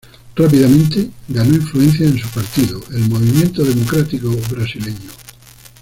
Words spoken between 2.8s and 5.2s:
el Movimiento Democrático Brasileño.